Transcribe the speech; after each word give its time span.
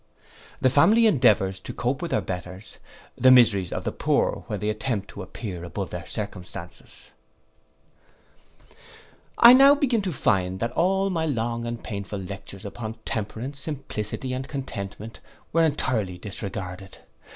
The 0.59 0.71
family 0.71 1.05
endeavours 1.05 1.59
to 1.59 1.73
cope 1.73 2.01
with 2.01 2.09
their 2.09 2.21
betters. 2.23 2.79
The 3.15 3.29
miseries 3.29 3.71
of 3.71 3.83
the 3.83 3.91
poor 3.91 4.43
when 4.47 4.59
they 4.59 4.69
attempt 4.69 5.09
to 5.09 5.21
appear 5.21 5.63
above 5.63 5.91
their 5.91 6.07
circumstances. 6.07 7.11
I 9.37 9.53
now 9.53 9.75
began 9.75 10.01
to 10.01 10.11
find 10.11 10.59
that 10.59 10.71
all 10.71 11.11
my 11.11 11.27
long 11.27 11.67
and 11.67 11.83
painful 11.83 12.17
lectures 12.17 12.65
upon 12.65 12.95
temperance, 13.05 13.59
simplicity, 13.59 14.33
and 14.33 14.47
contentment, 14.47 15.19
were 15.53 15.61
entirely 15.61 16.17
disregarded. 16.17 16.97